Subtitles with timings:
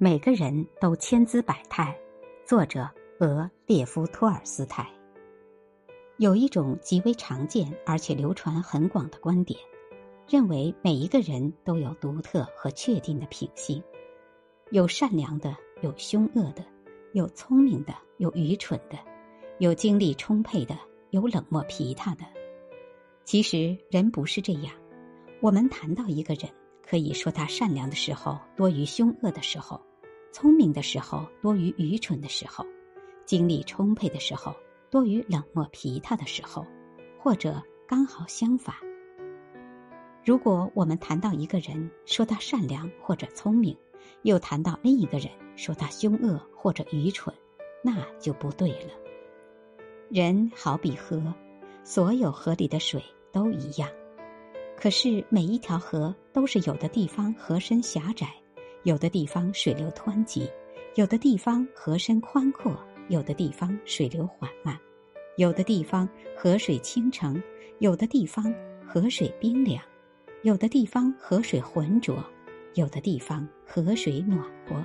[0.00, 1.92] 每个人都千姿百态。
[2.46, 4.88] 作者：俄列夫·托尔斯泰。
[6.18, 9.58] 有一种极为常见而且流传很广的观点，
[10.28, 13.82] 认为每一个人都有独特和确定的品性，
[14.70, 16.64] 有善良的，有凶恶的，
[17.12, 18.96] 有聪明的，有愚蠢的，
[19.58, 20.78] 有精力充沛的，
[21.10, 22.24] 有冷漠疲沓的。
[23.24, 24.72] 其实人不是这样。
[25.40, 26.48] 我们谈到一个人，
[26.88, 29.82] 可以说他善良的时候多于凶恶的时候。
[30.32, 32.64] 聪明的时候多于愚蠢的时候，
[33.24, 34.54] 精力充沛的时候
[34.90, 36.64] 多于冷漠疲沓的时候，
[37.18, 38.74] 或者刚好相反。
[40.24, 43.76] 如果我们谈到一个人，说他善良或者聪明，
[44.22, 47.34] 又谈到另一个人，说他凶恶或者愚蠢，
[47.82, 48.90] 那就不对了。
[50.10, 51.34] 人好比河，
[51.82, 53.88] 所有河里的水都一样，
[54.76, 58.28] 可是每一条河都是有的地方河身狭窄。
[58.88, 60.50] 有的地方水流湍急，
[60.94, 62.74] 有的地方河深宽阔，
[63.10, 64.78] 有的地方水流缓慢，
[65.36, 67.38] 有的地方河水清澄，
[67.80, 68.50] 有的地方
[68.86, 69.84] 河水冰凉，
[70.40, 72.16] 有的地方河水浑浊，
[72.76, 74.82] 有的地方河水暖和。